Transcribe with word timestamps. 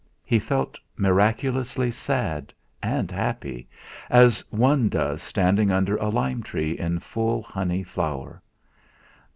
He 0.23 0.39
felt 0.39 0.79
miraculously 0.97 1.91
sad 1.91 2.51
and 2.81 3.11
happy, 3.11 3.69
as 4.09 4.39
one 4.49 4.89
does, 4.89 5.21
standing 5.21 5.69
under 5.69 5.95
a 5.97 6.09
lime 6.09 6.41
tree 6.41 6.71
in 6.71 6.97
full 6.97 7.43
honey 7.43 7.83
flower. 7.83 8.41